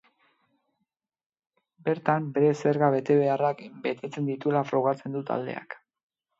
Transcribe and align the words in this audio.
Bertan 1.89 2.31
bere 2.39 2.49
zerga 2.65 2.91
betebeharrak 2.97 3.63
betetzen 3.87 4.33
dituela 4.33 4.67
frogatzen 4.73 5.19
du 5.19 5.27
taldeak. 5.33 5.81